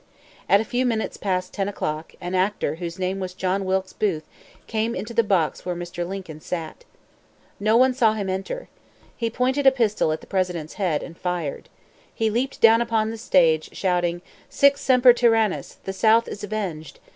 [0.49, 4.27] At a few minutes past 10 o'clock, an actor whose name was John Wilkes Booth,
[4.65, 6.07] came into the box where Mr.
[6.07, 6.85] Lincoln sat.
[7.59, 8.67] No one saw him enter.
[9.15, 11.69] He pointed a pistol at the President's head, and fired.
[12.15, 15.77] He leaped down upon the stage, shouting "Sic semper tyrannis!
[15.83, 16.99] The South is avenged!"